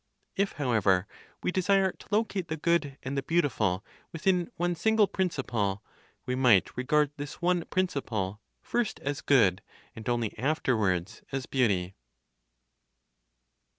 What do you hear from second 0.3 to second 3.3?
If, however, we desire to locate the Good and the